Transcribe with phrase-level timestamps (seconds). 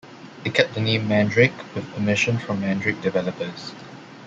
[0.43, 3.71] It kept the name "Mandrake" with permission from Mandrake developers.